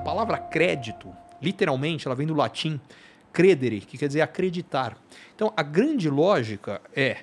[0.00, 2.80] A palavra crédito, literalmente, ela vem do latim
[3.32, 4.96] credere, que quer dizer acreditar.
[5.34, 7.18] Então, a grande lógica é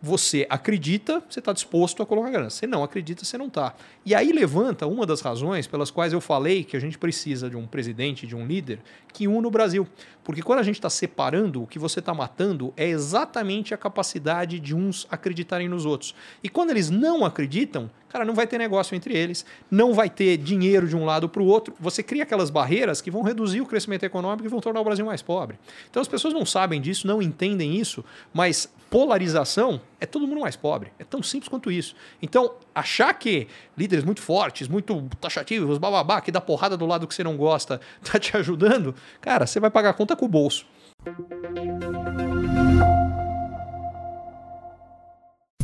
[0.00, 2.50] você acredita, você está disposto a colocar grana.
[2.50, 3.74] Você não acredita, você não está.
[4.04, 7.56] E aí levanta uma das razões pelas quais eu falei que a gente precisa de
[7.56, 8.80] um presidente, de um líder
[9.12, 9.88] que une o Brasil.
[10.22, 14.60] Porque quando a gente está separando, o que você está matando é exatamente a capacidade
[14.60, 16.14] de uns acreditarem nos outros.
[16.42, 20.38] E quando eles não acreditam, cara, não vai ter negócio entre eles, não vai ter
[20.38, 21.74] dinheiro de um lado para o outro.
[21.78, 25.04] Você cria aquelas barreiras que vão reduzir o crescimento econômico e vão tornar o Brasil
[25.04, 25.58] mais pobre.
[25.90, 28.02] Então as pessoas não sabem disso, não entendem isso,
[28.32, 30.92] mas polarização é todo mundo mais pobre.
[30.98, 31.94] É tão simples quanto isso.
[32.22, 37.14] Então, achar que líderes muito fortes, muito taxativos, bababá, que dá porrada do lado que
[37.14, 40.64] você não gosta, tá te ajudando, cara, você vai pagar a conta com o bolso.